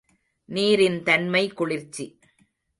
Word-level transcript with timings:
நீரின் 0.49 1.03
தன்மை 1.03 1.53
குளிர்ச்சி. 1.53 2.05